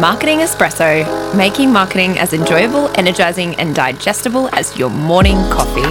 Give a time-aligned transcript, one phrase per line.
[0.00, 5.82] Marketing Espresso, making marketing as enjoyable, energizing, and digestible as your morning coffee.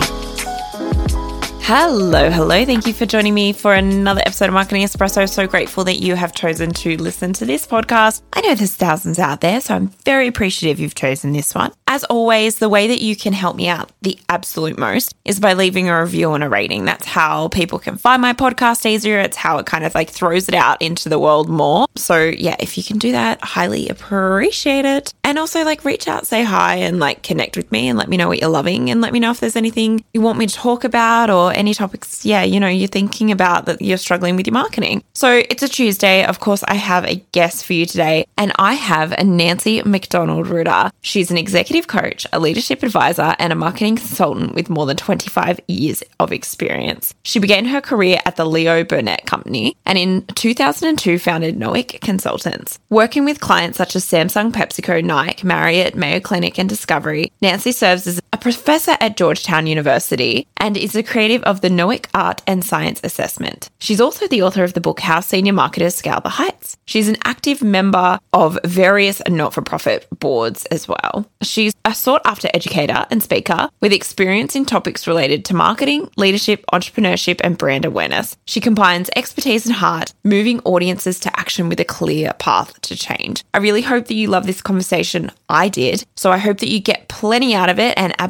[1.62, 2.66] Hello, hello.
[2.66, 5.30] Thank you for joining me for another episode of Marketing Espresso.
[5.30, 8.23] So grateful that you have chosen to listen to this podcast.
[8.34, 11.71] I know there's thousands out there, so I'm very appreciative you've chosen this one.
[11.92, 15.54] As always, the way that you can help me out the absolute most is by
[15.54, 16.86] leaving a review and a rating.
[16.86, 19.20] That's how people can find my podcast easier.
[19.20, 21.88] It's how it kind of like throws it out into the world more.
[21.96, 25.16] So, yeah, if you can do that, highly appreciate it.
[25.23, 28.18] And also, like, reach out, say hi, and like connect with me and let me
[28.18, 30.54] know what you're loving and let me know if there's anything you want me to
[30.54, 34.46] talk about or any topics, yeah, you know, you're thinking about that you're struggling with
[34.46, 35.04] your marketing.
[35.16, 36.24] So it's a Tuesday.
[36.24, 40.48] Of course, I have a guest for you today, and I have a Nancie McDonnell
[40.48, 40.91] Ruder.
[41.02, 45.60] She's an executive coach, a leadership advisor, and a marketing consultant with more than 25
[45.68, 47.14] years of experience.
[47.24, 52.80] She began her career at the Leo Burnett Company and in 2002 founded Noetic Consultants.
[52.90, 58.08] Working with clients such as Samsung, PepsiCo, Nike, Marriott, Mayo Clinic, and Discovery, Nancie serves
[58.08, 62.99] as professor at Georgetown University and is the creative of the Noetic Art and Science
[63.04, 63.70] Assessment.
[63.79, 66.78] She's also the author of the book How Senior Marketers Scale the Heights.
[66.85, 71.25] She's an active member of various not for profit boards as well.
[71.41, 76.63] She's a sought after educator and speaker with experience in topics related to marketing, leadership,
[76.74, 78.38] entrepreneurship, and brand awareness.
[78.46, 83.44] She combines expertise and heart, moving audiences to action with a clear path to change.
[83.53, 85.31] I really hope that you love this conversation.
[85.47, 86.06] I did.
[86.16, 87.97] So I hope that you get plenty out of it.
[87.97, 88.28] And absolutely,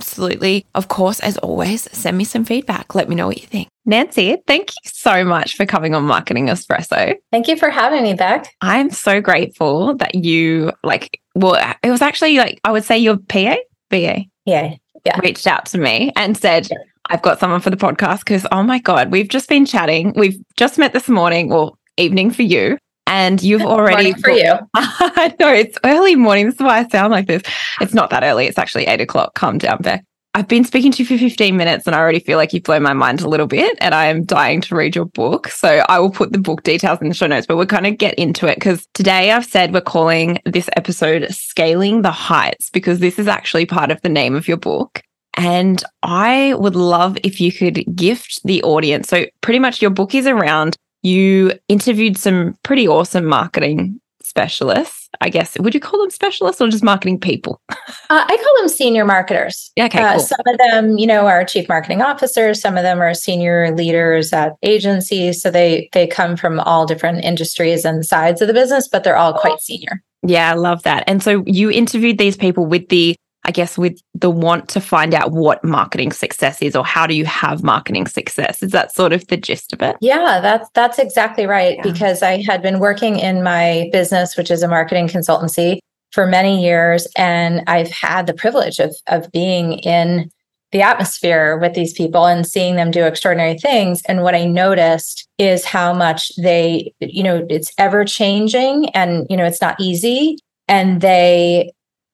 [0.75, 2.95] of course, as always, send me some feedback.
[2.95, 3.69] Let me know what you think.
[3.87, 7.15] Nancie, thank you so much for coming on Marketing Espresso.
[7.31, 8.53] Thank you for having me back.
[8.61, 13.17] I'm so grateful that you like well it was actually like I would say your
[13.17, 13.55] PA,
[13.89, 14.25] BA.
[14.45, 14.75] Yeah.
[15.05, 15.19] Yeah.
[15.21, 16.77] Reached out to me and said, yeah.
[17.09, 20.13] I've got someone for the podcast because oh my God, we've just been chatting.
[20.15, 22.77] We've just met this morning or evening for you.
[23.09, 24.53] And you've already for you.
[24.75, 26.45] I know it's early morning.
[26.45, 27.41] This is why I sound like this.
[27.81, 28.45] It's not that early.
[28.45, 29.33] It's actually eight o'clock.
[29.33, 30.05] Calm down, Beck.
[30.35, 32.83] I've been speaking to you for 15 minutes and I already feel like you've blown
[32.83, 35.47] my mind a little bit and I am dying to read your book.
[35.47, 37.91] So I will put the book details in the show notes, but we're going to
[37.91, 42.99] get into it because today I've said we're calling this episode Scaling the Heights because
[42.99, 45.01] this is actually part of the name of your book.
[45.33, 49.09] And I would love if you could gift the audience.
[49.09, 55.29] So pretty much your book is around you interviewed some pretty awesome marketing specialists, I
[55.29, 55.57] guess.
[55.59, 57.59] Would you call them specialists or just marketing people?
[57.69, 57.75] uh,
[58.09, 59.71] I call them senior marketers.
[59.75, 60.19] Yeah, okay, uh, cool.
[60.21, 62.61] Some of them, you know, are chief marketing officers.
[62.61, 65.41] Some of them are senior leaders at agencies.
[65.41, 69.17] So they they come from all different industries and sides of the business, but they're
[69.17, 70.03] all quite senior.
[70.21, 71.03] Yeah, I love that.
[71.07, 75.13] And so you interviewed these people with the I guess, with the want to find
[75.13, 78.61] out what marketing success is or how do you have marketing success?
[78.61, 79.95] Is that sort of the gist of it?
[80.01, 81.77] Yeah, that's that's exactly right.
[81.77, 81.83] Yeah.
[81.83, 85.79] Because I had been working in my business, which is a marketing consultancy,
[86.11, 87.07] for many years.
[87.15, 90.29] And I've had the privilege of of being in
[90.71, 94.01] the atmosphere with these people and seeing them do extraordinary things.
[94.07, 99.37] And what I noticed is how much they, you know, it's ever changing and, you
[99.37, 100.37] know, it's not easy.
[100.67, 101.71] And they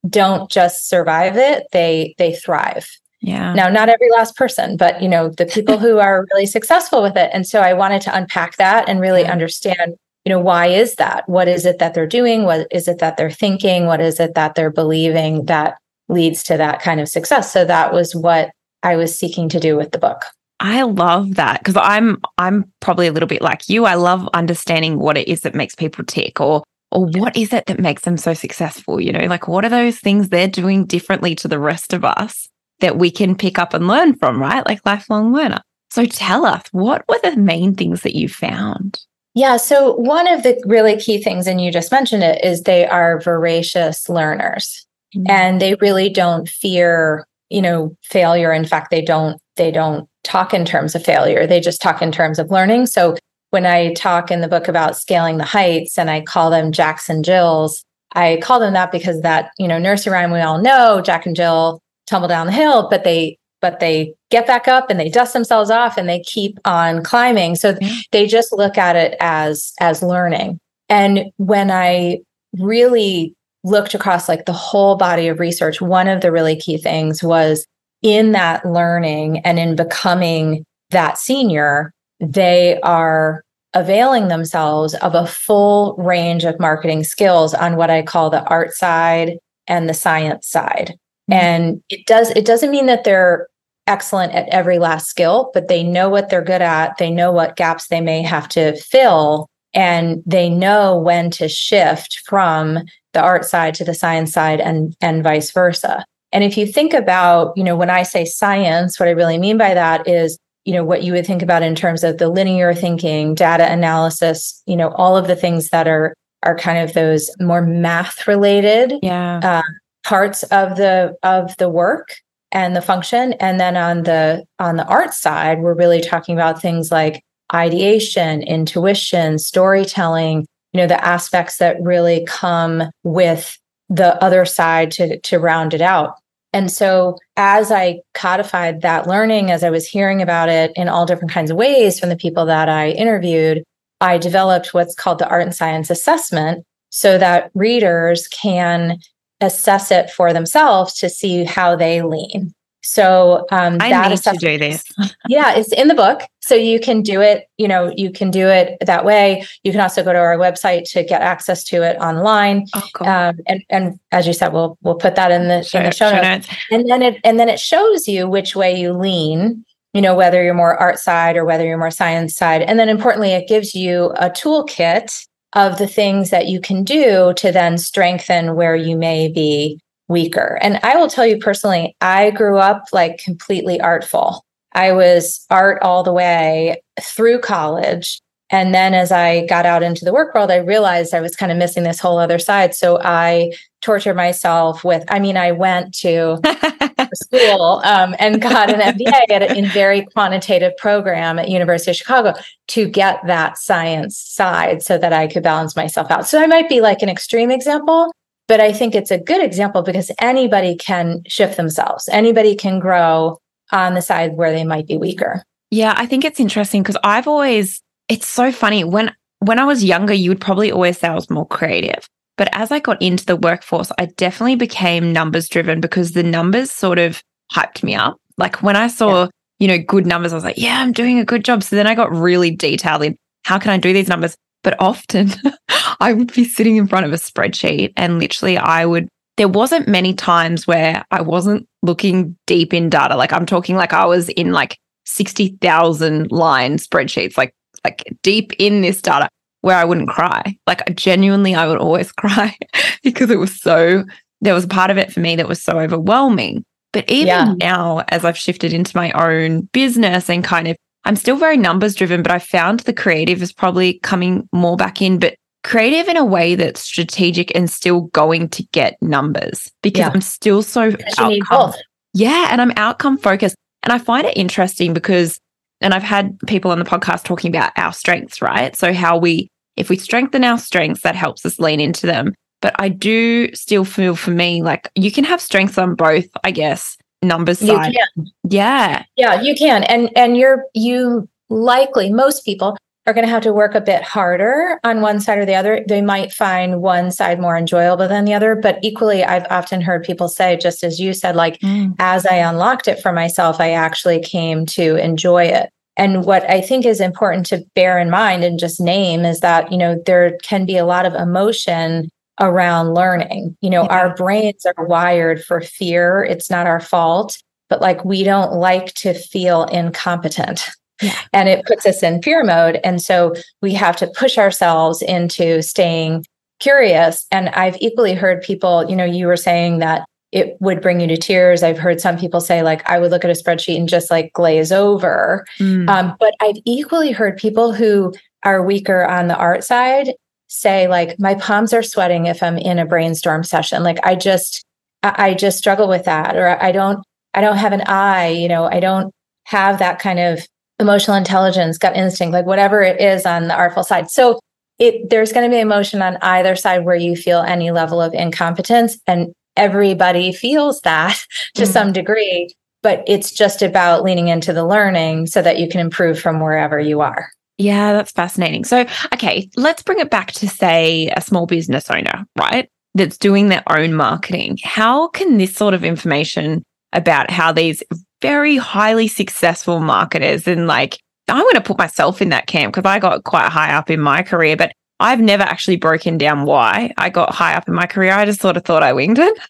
[0.09, 2.87] don't just survive it, they they thrive.
[3.21, 3.53] Yeah.
[3.53, 7.17] Now, not every last person, but you know, the people who are really successful with
[7.17, 7.31] it.
[7.33, 9.95] And so I wanted to unpack that and really understand,
[10.25, 11.27] you know, why is that?
[11.27, 12.43] What is it that they're doing?
[12.43, 13.87] What is it that they're thinking?
[13.87, 15.77] What is it that they're believing that
[16.07, 17.51] leads to that kind of success?
[17.51, 18.51] So that was what
[18.83, 20.25] I was seeking to do with the book.
[20.59, 23.85] I love that because I'm I'm probably a little bit like you.
[23.85, 27.65] I love understanding what it is that makes people tick or or what is it
[27.65, 28.99] that makes them so successful?
[29.01, 32.47] You know, like what are those things they're doing differently to the rest of us
[32.79, 34.65] that we can pick up and learn from, right?
[34.65, 35.61] Like lifelong learner.
[35.89, 38.99] So tell us, what were the main things that you found?
[39.33, 39.57] Yeah.
[39.57, 43.19] So, one of the really key things, and you just mentioned it, is they are
[43.19, 44.85] voracious learners
[45.15, 45.29] mm-hmm.
[45.29, 48.53] and they really don't fear, you know, failure.
[48.53, 51.45] In fact, they don't, they don't talk in terms of failure.
[51.45, 52.85] They just talk in terms of learning.
[52.87, 53.17] So,
[53.51, 57.09] when I talk in the book about scaling the heights and I call them Jacks
[57.09, 57.83] and Jills,
[58.13, 61.35] I call them that because that, you know, nursery rhyme we all know, Jack and
[61.35, 65.33] Jill tumble down the hill, but they but they get back up and they dust
[65.33, 67.55] themselves off and they keep on climbing.
[67.55, 67.95] So mm-hmm.
[68.11, 70.59] they just look at it as as learning.
[70.87, 72.19] And when I
[72.59, 73.33] really
[73.63, 77.65] looked across like the whole body of research, one of the really key things was
[78.01, 85.95] in that learning and in becoming that senior, they are availing themselves of a full
[85.97, 90.93] range of marketing skills on what I call the art side and the science side.
[91.29, 91.33] Mm-hmm.
[91.33, 93.47] And it does it doesn't mean that they're
[93.87, 96.97] excellent at every last skill, but they know what they're good at.
[96.97, 102.21] They know what gaps they may have to fill and they know when to shift
[102.25, 102.79] from
[103.13, 106.05] the art side to the science side and and vice versa.
[106.31, 109.57] And if you think about, you know, when I say science, what I really mean
[109.57, 112.73] by that is, you know, what you would think about in terms of the linear
[112.73, 117.29] thinking, data analysis, you know, all of the things that are are kind of those
[117.39, 119.39] more math related yeah.
[119.43, 119.61] uh,
[120.03, 122.15] parts of the of the work
[122.51, 126.61] and the function and then on the on the art side we're really talking about
[126.61, 127.23] things like
[127.53, 133.57] ideation intuition storytelling you know the aspects that really come with
[133.89, 136.15] the other side to to round it out
[136.55, 141.05] and so as i codified that learning as i was hearing about it in all
[141.05, 143.63] different kinds of ways from the people that i interviewed
[144.01, 148.97] i developed what's called the art and science assessment so that readers can
[149.41, 152.54] assess it for themselves to see how they lean.
[152.85, 154.83] So um, I that need to do this.
[155.27, 157.49] yeah, it's in the book, so you can do it.
[157.57, 159.43] You know, you can do it that way.
[159.63, 162.67] You can also go to our website to get access to it online.
[162.75, 163.07] Oh, cool.
[163.07, 165.91] um, and and as you said, we'll we'll put that in the, Show- in the
[165.91, 166.47] show, show notes.
[166.47, 166.57] notes.
[166.69, 169.65] And then it and then it shows you which way you lean.
[169.93, 172.61] You know, whether you're more art side or whether you're more science side.
[172.61, 177.33] And then importantly, it gives you a toolkit of the things that you can do
[177.37, 180.57] to then strengthen where you may be weaker.
[180.61, 184.45] And I will tell you personally, I grew up like completely artful.
[184.73, 188.21] I was art all the way through college.
[188.51, 191.51] And then as I got out into the work world, I realized I was kind
[191.51, 192.75] of missing this whole other side.
[192.75, 196.39] So I tortured myself with, I mean, I went to
[197.15, 201.97] school um, and got an MBA at a in very quantitative program at University of
[201.97, 202.33] Chicago
[202.67, 206.27] to get that science side so that I could balance myself out.
[206.27, 208.11] So I might be like an extreme example,
[208.47, 212.07] but I think it's a good example because anybody can shift themselves.
[212.11, 213.39] Anybody can grow
[213.71, 215.43] on the side where they might be weaker.
[215.71, 219.83] Yeah, I think it's interesting because I've always it's so funny when when I was
[219.83, 222.07] younger you would probably always say I was more creative.
[222.37, 226.69] But as I got into the workforce, I definitely became numbers driven because the numbers
[226.71, 228.17] sort of hyped me up.
[228.37, 229.27] Like when I saw, Yeah.
[229.59, 231.63] you know, good numbers, I was like, yeah, I'm doing a good job.
[231.63, 234.35] So then I got really detailed in how can I do these numbers?
[234.65, 235.29] But often
[236.01, 239.07] I would be sitting in front of a spreadsheet and literally I would
[239.37, 243.15] there wasn't many times where I wasn't looking deep in data.
[243.15, 247.53] Like I'm talking like I was in like 60,000 line spreadsheets, like
[247.83, 249.29] like deep in this data
[249.61, 250.57] where I wouldn't cry.
[250.65, 252.57] Like genuinely I would always cry
[253.03, 254.03] because it was so
[254.41, 256.63] there was a part of it for me that was so overwhelming.
[256.91, 257.53] But even Yeah.
[257.59, 261.95] now as I've shifted into my own business and kind of I'm still very numbers
[261.95, 266.17] driven, but I found the creative is probably coming more back in, but creative in
[266.17, 270.11] a way that's strategic and still going to get numbers because Yeah.
[270.13, 271.73] I'm still so Because you need outcome-
[272.13, 273.55] yeah, and I'm outcome focused.
[273.83, 275.39] And I find it interesting because,
[275.81, 278.75] and I've had people on the podcast talking about our strengths, right?
[278.75, 282.33] So, how we, if we strengthen our strengths, that helps us lean into them.
[282.61, 286.49] But I do still feel for me like you can have strengths on both, I
[286.51, 286.97] guess,
[287.27, 287.95] numbers You side.
[287.95, 288.27] can.
[288.49, 289.03] Yeah.
[289.15, 289.83] Yeah, you can.
[289.83, 292.77] And and you're you likely most people
[293.07, 295.85] are going to have to work a bit harder on one side or the other.
[295.87, 300.03] They might find one side more enjoyable than the other, but equally I've often heard
[300.03, 301.93] people say just as you said like mm.
[301.99, 305.69] as I unlocked it for myself, I actually came to enjoy it.
[305.97, 309.71] And what I think is important to bear in mind and just name is that,
[309.71, 313.55] you know, there can be a lot of emotion around learning.
[313.61, 313.97] You know, Yeah.
[313.97, 316.23] our brains are wired for fear.
[316.23, 317.37] It's not our fault,
[317.69, 320.69] but like we don't like to feel incompetent.
[321.01, 321.13] Yeah.
[321.33, 322.79] And it puts us in fear mode.
[322.83, 326.25] And so we have to push ourselves into staying
[326.59, 327.25] curious.
[327.31, 331.07] And I've equally heard people, you know, you were saying that it would bring you
[331.07, 331.63] to tears.
[331.63, 334.33] I've heard some people say, like, I would look at a spreadsheet and just like
[334.33, 335.45] glaze over.
[335.59, 335.89] Mm.
[335.89, 338.13] Um, but I've equally heard people who
[338.43, 340.13] are weaker on the art side
[340.59, 343.83] say, like, my palms are sweating if I'm in a brainstorm session.
[343.83, 344.63] Like, I just,
[345.03, 346.99] I just struggle with that, or I don't,
[347.33, 348.29] I don't have an eye.
[348.29, 349.11] You know, I don't
[349.45, 350.39] have that kind of
[350.79, 354.09] emotional intelligence, gut instinct, like whatever it is on the artful side.
[354.09, 354.39] So
[354.79, 358.13] it there's going to be emotion on either side where you feel any level of
[358.13, 361.17] incompetence, and everybody feels that
[361.55, 361.67] to Mm.
[361.67, 362.53] some degree.
[362.83, 366.79] But it's just about leaning into the learning so that you can improve from wherever
[366.79, 367.29] you are.
[367.57, 368.65] Yeah, that's fascinating.
[368.65, 372.69] So, okay, let's bring it back to, say, a small business owner, right?
[372.93, 374.57] That's doing their own marketing.
[374.63, 377.81] How can this sort of information about how these
[378.21, 382.89] very highly successful marketers and like, I'm going to put myself in that camp because
[382.89, 386.93] I got quite high up in my career, but I've never actually broken down why
[386.97, 388.13] I got high up in my career.
[388.13, 389.37] I just sort of thought I winged it.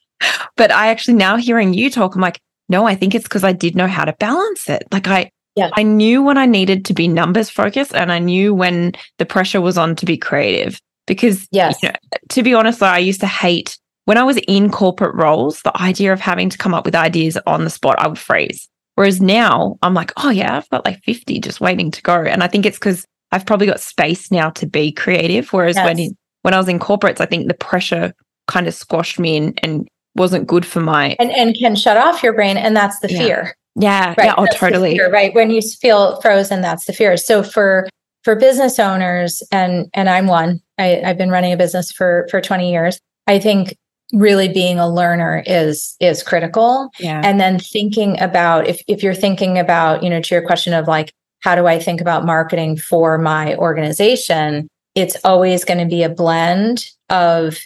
[0.58, 3.52] But I actually now hearing you talk, I'm like, no, I think it's because I
[3.52, 4.84] did know how to balance it.
[4.90, 5.70] Like I, Yeah.
[5.74, 9.62] I knew when I needed to be numbers focused and I knew when the pressure
[9.62, 10.82] was on to be creative.
[11.08, 11.82] Because, yes.
[11.82, 11.96] You know,
[12.30, 16.14] to be honest, I used to hate when I was in corporate roles, the idea
[16.14, 18.70] of having to come up with ideas on the spot, I would freeze.
[18.94, 22.24] Whereas now I'm like, oh, yeah, I've got like 50 just waiting to go.
[22.24, 25.52] And I think it's because I've probably got space now to be creative.
[25.52, 25.86] Whereas yes.
[25.86, 28.14] when, when I was in corporates, I think the pressure
[28.48, 31.16] kind of squashed me and, and wasn't good for my.
[31.20, 32.58] And, and can shut off your brain.
[32.58, 33.18] And that's the yeah.
[33.18, 33.58] fear.
[33.76, 34.10] Yeah.
[34.18, 34.26] Right.
[34.26, 34.36] Yeah.
[34.38, 34.94] Oh, totally.
[34.94, 35.34] Fear, right.
[35.34, 37.18] When you feel frozen, that's the fear.
[37.18, 37.90] So for,
[38.24, 42.42] for business owners, and, and I'm one, I, I've been running a business for, for
[42.42, 43.00] 20 years.
[43.28, 43.76] I think
[44.14, 47.22] really being a learner is is critical yeah.
[47.24, 50.88] and then thinking about if if you're thinking about you know to your question of
[50.88, 56.04] like how do i think about marketing for my organization it's always going to be
[56.04, 57.58] a blend of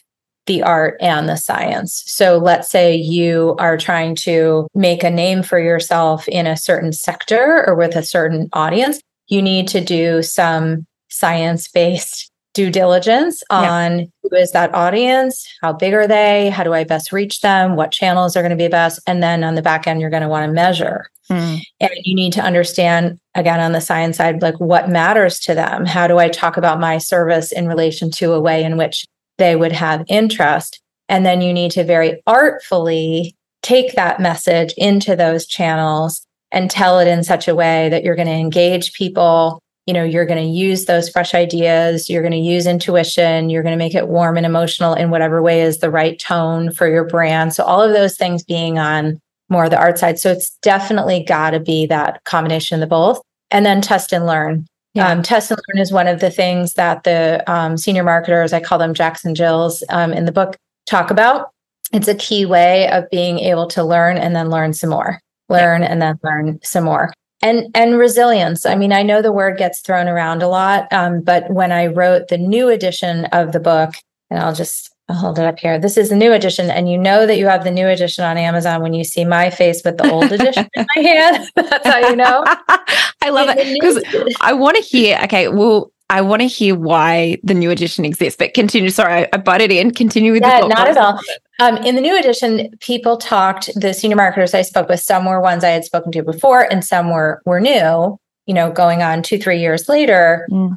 [0.49, 5.41] the art and the science so let's say you are trying to make a name
[5.41, 10.21] for yourself in a certain sector or with a certain audience you need to do
[10.21, 14.05] some science based due diligence on yeah.
[14.23, 17.91] who is that audience, how big are they, how do I best reach them, what
[17.91, 20.29] channels are going to be best, and then on the back end you're going to
[20.29, 21.09] want to measure.
[21.31, 21.61] Mm.
[21.79, 25.85] And you need to understand again on the science side like what matters to them.
[25.85, 29.05] How do I talk about my service in relation to a way in which
[29.39, 30.79] they would have interest?
[31.07, 36.99] And then you need to very artfully take that message into those channels and tell
[36.99, 39.59] it in such a way that you're going to engage people.
[39.87, 43.63] You know you're going to use those fresh ideas you're going to use intuition you're
[43.63, 46.87] going to make it warm and emotional in whatever way is the right tone for
[46.87, 47.55] your brand.
[47.55, 49.19] So all of those things being on
[49.49, 50.19] more of the art side.
[50.19, 53.21] So it's definitely got to be that combination of the both.
[53.51, 54.67] And then test and learn
[54.99, 55.11] yeah.
[55.11, 58.59] Um, test and learn is one of the things that the um, senior marketers i
[58.59, 61.49] call them jacks and jills um, in the book talk about
[61.91, 65.81] it's a key way of being able to learn and then learn some more learn
[65.81, 65.91] yeah.
[65.91, 69.81] and then learn some more and and resilience i mean i know the word gets
[69.81, 73.93] thrown around a lot um, but when i wrote the new edition of the book
[74.29, 76.97] and i'll just I'll hold it up here this is the new edition and you
[76.97, 79.97] know that you have the new edition on amazon when you see my face with
[79.97, 82.43] the old edition in my hand that's how you know
[83.21, 84.03] i love it because
[84.41, 88.35] i want to hear okay well I want to hear why the new edition exists,
[88.35, 88.89] but continue.
[88.89, 89.91] Sorry, I, I butted in.
[89.91, 91.19] Continue with yeah, the not at all.
[91.59, 93.69] Um, in the new edition, people talked.
[93.79, 96.83] The senior marketers I spoke with, some were ones I had spoken to before, and
[96.83, 98.17] some were were new.
[98.47, 100.75] You know, going on two, three years later, mm.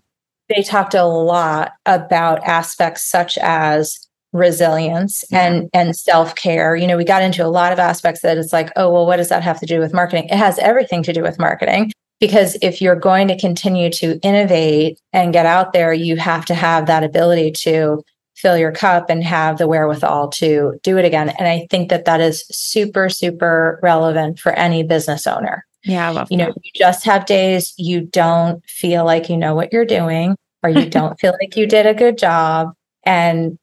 [0.55, 5.45] they talked a lot about aspects such as resilience yeah.
[5.47, 8.71] and and self-care you know we got into a lot of aspects that it's like
[8.77, 11.23] oh well what does that have to do with marketing it has everything to do
[11.23, 16.17] with marketing because if you're going to continue to innovate and get out there, you
[16.19, 18.01] have to have that ability to
[18.37, 21.31] fill your cup and have the wherewithal to do it again.
[21.31, 25.67] And I think that that is super, super relevant for any business owner.
[25.83, 26.49] Yeah, I love You that.
[26.51, 30.71] know, you just have days you don't feel like you know what you're doing or
[30.71, 32.73] you don't feel like you did a good job
[33.05, 33.59] and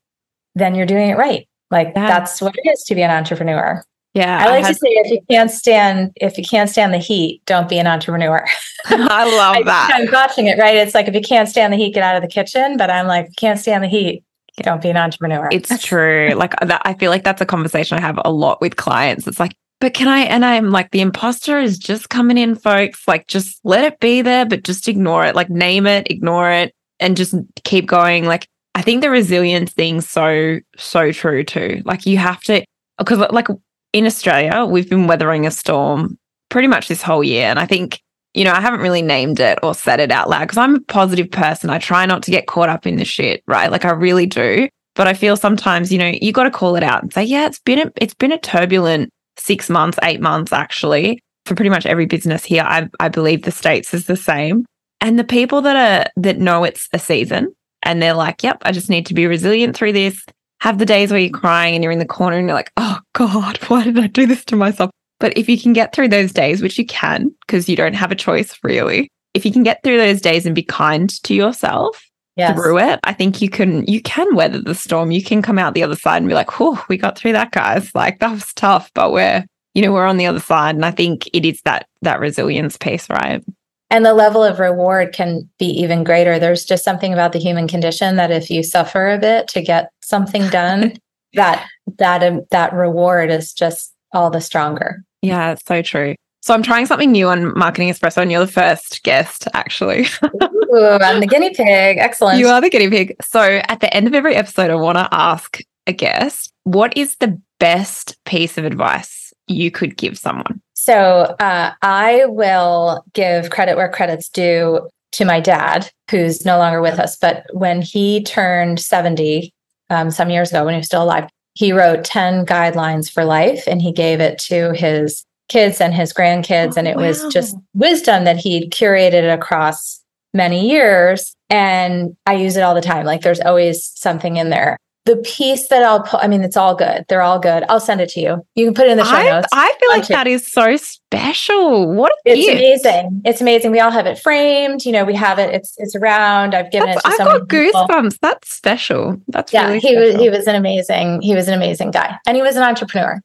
[0.60, 1.48] then you're doing it right.
[1.72, 2.08] Like yeah.
[2.08, 3.84] that's what it is to be an entrepreneur.
[4.14, 4.44] Yeah.
[4.44, 7.42] I like I to say if you can't stand if you can't stand the heat,
[7.46, 8.46] don't be an entrepreneur.
[8.86, 9.92] I love I, that.
[9.94, 10.76] I'm watching it, right?
[10.76, 12.78] It's like if you can't stand the heat, get out of the kitchen.
[12.78, 14.24] But I'm like, can't stand the heat,
[14.64, 15.50] don't be an entrepreneur.
[15.52, 16.32] It's true.
[16.36, 19.28] like uh, that I feel like that's a conversation I have a lot with clients.
[19.28, 23.08] It's like, but can I and I'm like, the imposter is just coming in, folks.
[23.08, 25.36] Like just let it be there, but just ignore it.
[25.36, 28.26] Like name it, ignore it, and just keep going.
[28.26, 31.82] Like I think the resilience thing's so, so true too.
[31.86, 32.64] Like you have to
[32.98, 33.48] because like
[33.94, 36.18] in Australia, we've been weathering a storm
[36.50, 37.48] pretty much this whole year.
[37.48, 38.02] And I think,
[38.34, 40.82] you know, I haven't really named it or said it out loud because I'm a
[40.82, 41.70] positive person.
[41.70, 43.72] I try not to get caught up in the shit, right?
[43.72, 44.68] Like I really do.
[44.96, 47.48] But I feel sometimes, you know, you got to call it out and say, yeah,
[47.48, 51.86] it's been a, it's been a turbulent six months, eight months actually for pretty much
[51.86, 52.64] every business here.
[52.64, 54.66] I, I believe the states is the same.
[55.02, 58.72] And the people that are that know it's a season and they're like, yep, I
[58.72, 60.24] just need to be resilient through this
[60.62, 63.00] have the days where you're crying and you're in the corner and you're like, oh
[63.14, 64.92] God, why did I do this to myself?
[65.20, 68.12] But if you can get through those days, which you can, because you don't have
[68.12, 72.02] a choice really, if you can get through those days and be kind to yourself
[72.36, 72.56] yes.
[72.56, 75.12] through it, I think you can you can weather the storm.
[75.12, 77.52] You can come out the other side and be like, oh, we got through that,
[77.52, 77.94] guys.
[77.94, 80.76] Like that was tough, but we're, you know, we're on the other side.
[80.76, 83.44] And I think it is that that resilience piece, right?
[83.90, 86.38] And the level of reward can be even greater.
[86.38, 89.92] There's just something about the human condition that if you suffer a bit to get
[90.02, 90.94] something done
[91.34, 91.68] that
[91.98, 95.04] that um, that reward is just all the stronger.
[95.22, 96.16] Yeah it's so true.
[96.42, 100.08] So i'm trying something new on marketing espresso and you're the first guest actually.
[100.24, 101.98] Ooh, i'm the guinea pig.
[101.98, 102.40] Excellent.
[102.40, 103.16] You are the guinea pig.
[103.22, 107.16] So at the end of every episode i want to ask a guest what is
[107.18, 109.19] the best piece of advice
[109.50, 114.88] you could give someone so uh, I will give credit where credit's due.
[115.12, 117.18] to my dad, who's no longer with us.
[117.18, 119.54] But when he turned 70,
[119.90, 123.68] um, some years ago, when he was still alive, he wrote 10 guidelines for life
[123.68, 126.74] and he gave it to his kids and his grandkids.
[126.76, 130.02] Oh, and it was just wisdom that he'd curated across
[130.34, 131.36] many years.
[131.50, 133.06] And I use it all the time.
[133.06, 134.78] Like there's always something in there.
[135.06, 137.04] The piece that I'll put, I mean, it's all good.
[137.10, 137.64] They're all good.
[137.70, 138.46] I'll send it to you.
[138.56, 139.48] You can put it in the show I, notes.
[139.52, 141.92] I feel like that is so special.
[141.94, 142.58] What a It's gift.
[142.86, 143.22] amazing.
[143.26, 143.72] It's amazing.
[143.72, 144.86] We all have it framed.
[144.86, 145.54] You know, we have it.
[145.54, 146.54] It's it's around.
[146.54, 147.88] I've given That's- it to I've so got many people.
[147.88, 148.18] goosebumps.
[148.22, 149.18] That's special.
[149.30, 152.36] That's Yeah, really he was he was an amazing he was an amazing guy, and
[152.36, 153.20] he was an entrepreneur.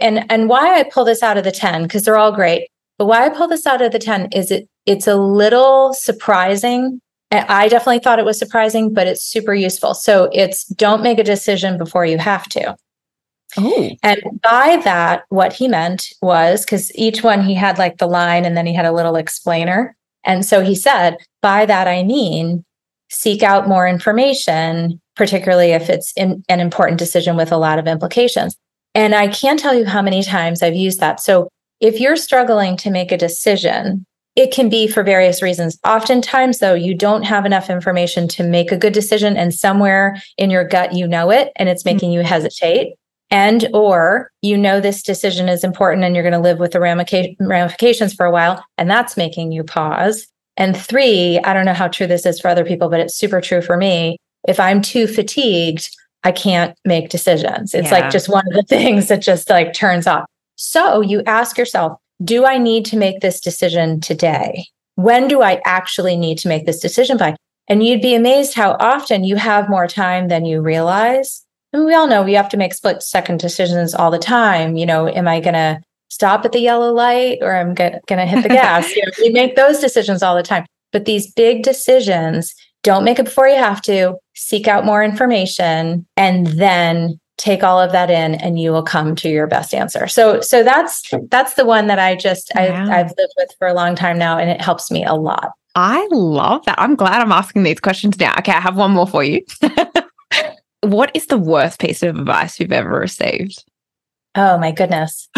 [0.00, 2.68] And and why I pull this out of the ten because they're all great,
[2.98, 7.00] but why I pull this out of the ten is it it's a little surprising.
[7.30, 9.94] And I definitely thought it was surprising, but it's super useful.
[9.94, 12.76] So it's don't make a decision before you have to.
[13.56, 18.06] Oh, And by that, what he meant was because each one he had like the
[18.06, 19.96] line and then he had a little explainer.
[20.24, 22.64] And so he said, by that, I mean,
[23.10, 27.86] seek out more information, particularly if it's in, an important decision with a lot of
[27.86, 28.56] implications.
[28.94, 31.20] And I can't tell you how many times I've used that.
[31.20, 31.48] So
[31.80, 34.04] if you're struggling to make a decision,
[34.36, 35.78] it can be for various reasons.
[35.84, 40.50] Oftentimes, though, you don't have enough information to make a good decision, and somewhere in
[40.50, 41.96] your gut, you know it, and it's mm-hmm.
[41.96, 42.94] making you hesitate
[43.30, 46.80] and or you know this decision is important and you're going to live with the
[46.80, 50.26] ramifications for a while and that's making you pause.
[50.56, 53.40] And three i don't know how true this is for other people but it's super
[53.40, 54.18] true for me.
[54.46, 55.88] If i'm too fatigued
[56.24, 57.72] i can't make decisions.
[57.72, 58.00] It's Yeah.
[58.00, 60.24] like just one of the things that just like turns off.
[60.56, 65.60] So you ask yourself do i need to make this decision today when do i
[65.64, 67.34] actually need to make this decision by
[67.68, 71.94] and you'd be amazed how often you have more time than you realize and we
[71.94, 74.76] all know we have to make split second decisions all the time.
[74.76, 78.00] You know, am I going to stop at the yellow light or am I'm going
[78.08, 78.90] to hit the gas?
[78.96, 80.66] You know, we make those decisions all the time.
[80.92, 84.16] But these big decisions, don't make it before you have to.
[84.34, 89.16] Seek out more information and then take all of that in and you will come
[89.16, 90.06] to your best answer.
[90.06, 92.62] So so that's that's the one that I just Wow.
[92.62, 95.52] I, I've lived with for a long time now and it helps me a lot.
[95.74, 96.78] I love that.
[96.78, 98.34] I'm glad I'm asking these questions now.
[98.38, 99.42] Okay, I have one more for you.
[100.82, 103.64] what is the worst piece of advice you've ever received?
[104.34, 105.28] Oh my goodness.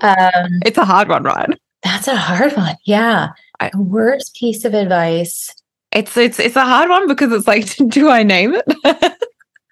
[0.00, 1.48] um, It's a hard one, right?
[1.82, 2.76] that's a hard one.
[2.84, 3.28] Yeah.
[3.60, 5.54] I- worst piece of advice.
[5.92, 9.14] It's it's it's a hard one because it's like, do I name it?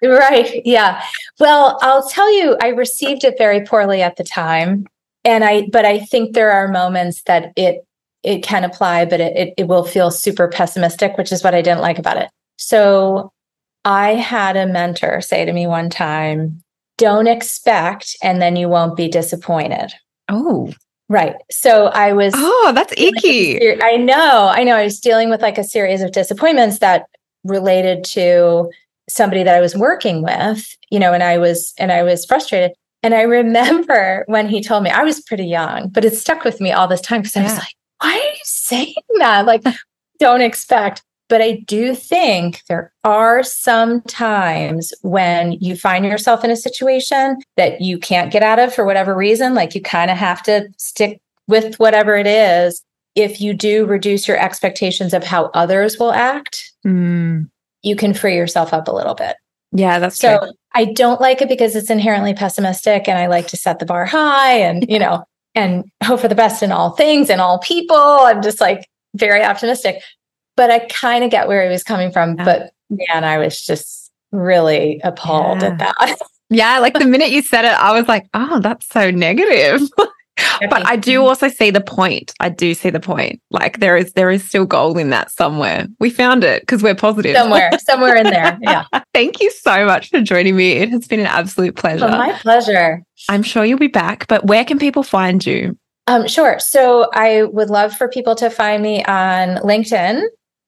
[0.03, 0.61] Right.
[0.65, 1.03] Yeah.
[1.39, 4.87] Well, I'll tell you, I received it very poorly at the time.
[5.23, 7.85] And I, but I think there are moments that it,
[8.23, 11.61] it can apply, but it, it, it will feel super pessimistic, which is what I
[11.61, 12.29] didn't like about it.
[12.57, 13.31] So
[13.85, 16.63] I had a mentor say to me one time,
[16.97, 19.93] don't expect, and then you won't be disappointed.
[20.29, 20.71] oh,
[21.11, 21.35] Right.
[21.51, 23.59] So I was oh, that's icky.
[23.83, 24.77] I know, I know.
[24.77, 27.03] I was dealing with like a series of disappointments that
[27.43, 28.71] related to
[29.09, 32.71] somebody that I was working with, you know, and I was and I was frustrated.
[33.03, 36.61] And I remember when he told me I was pretty young, but it stuck with
[36.61, 39.45] me all this time because I was like, why are you saying that?
[39.45, 39.63] Like,
[40.19, 41.03] don't expect.
[41.29, 47.37] But I do think there are some times when you find yourself in a situation
[47.55, 49.53] that you can't get out of for whatever reason.
[49.53, 52.83] Like you kind of have to stick with whatever it is.
[53.15, 57.49] If you do reduce your expectations of how others will act, Mm,
[57.83, 59.35] you can free yourself up a little bit.
[59.71, 60.51] yeah, that's So true.
[60.73, 64.05] I don't like it because it's inherently pessimistic and I like to set the bar
[64.05, 65.23] high and, you know,
[65.55, 67.95] and hope for the best in all things and all people.
[67.97, 70.01] I'm just like very optimistic.
[70.55, 72.37] But I kind of get where he was coming from.
[72.37, 72.45] Yeah.
[72.45, 75.69] But man, I was just really appalled Yeah.
[75.69, 76.17] at that.
[76.53, 79.81] Yeah, like the minute you said it, I was like, oh, that's so negative.
[80.69, 82.33] but I do also see the point.
[82.39, 83.41] I do see the point.
[83.51, 85.87] Like there is there is still gold in that somewhere.
[85.99, 87.35] We found it because we're positive.
[87.35, 88.57] somewhere, somewhere in there.
[88.61, 88.85] Yeah.
[89.13, 90.73] Thank you so much for joining me.
[90.73, 92.05] It has been an absolute pleasure.
[92.05, 93.01] Well, my pleasure.
[93.29, 95.77] I'm sure you'll be back, but where can people find you?
[96.07, 96.59] Um, sure.
[96.59, 100.23] So I would love for people to find me on LinkedIn.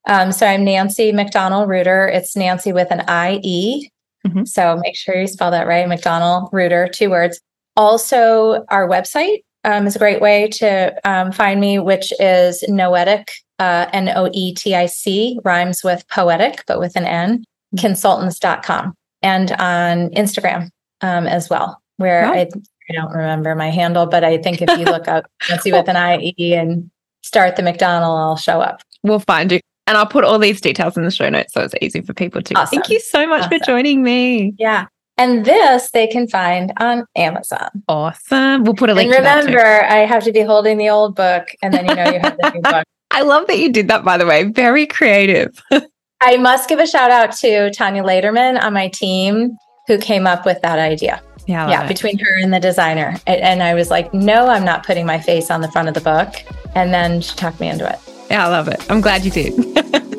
[0.08, 2.08] Um, so I'm Nancie McDonnell Ruder.
[2.08, 3.90] It's Nancie with an I E.
[4.28, 4.48] Mhm.
[4.48, 5.88] So make sure you spell that right.
[5.88, 7.40] McDonnell Ruder, two words.
[7.76, 13.30] Also, our website um, is a great way to um, find me, which is Noetic,
[13.60, 17.44] uh, N O E T I C, rhymes with poetic, but with an N,
[17.80, 20.70] consultants.com, and on Instagram
[21.02, 22.52] um, as well, where Right.
[22.54, 25.88] I, I don't remember my handle, but I think if you look up Nancie with
[25.88, 26.90] an IE and
[27.22, 28.82] start the McDonnell, I'll show up.
[29.04, 29.60] We'll find you.
[29.86, 32.42] And I'll put all these details in the show notes so it's easy for people
[32.42, 32.54] to.
[32.56, 32.80] Awesome.
[32.80, 34.54] Thank you so much for joining me.
[34.58, 34.86] Yeah.
[35.18, 37.70] And this they can find on Amazon.
[37.88, 38.64] Awesome.
[38.64, 39.48] We'll put a link And to that too.
[39.48, 42.38] remember, I have to be holding the old book, and then you know you have
[42.38, 42.84] the new book.
[43.12, 44.46] I love that you did that, by the way.
[44.46, 45.62] Very creative.
[46.22, 49.56] I must give a shout out to Tanya Laterman on my team
[49.88, 51.22] who came up with that idea.
[51.46, 51.90] Yeah, yeah, it.
[51.90, 53.18] between her and the designer.
[53.28, 56.02] And I was like, no, I'm not putting my face on the front of the
[56.02, 56.34] book.
[56.74, 58.00] And then she talked me into it.
[58.32, 58.84] Yeah, I love it.
[58.90, 59.54] I'm glad you did.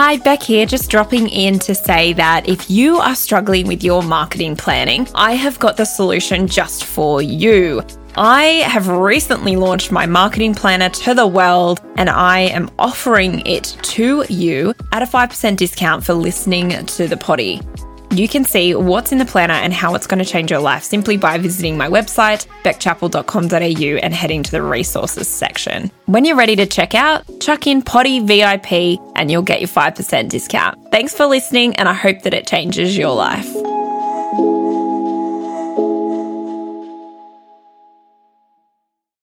[0.00, 4.00] Hi, Beck here, just dropping in to say that if you are struggling with your
[4.00, 7.82] marketing planning, I have got the solution just for you.
[8.14, 13.76] I have recently launched my marketing planner to the world and I am offering it
[13.82, 17.60] to you at a 5% discount for listening to the potty.
[18.10, 20.82] You can see what's in the planner and how it's going to change your life
[20.82, 25.90] simply by visiting my website, beckchappell.com.au, and heading to the resources section.
[26.06, 30.28] When you're ready to check out, chuck in Potty VIP and you'll get your 5%
[30.28, 30.90] discount.
[30.90, 33.67] Thanks for listening, and I hope that it changes your life.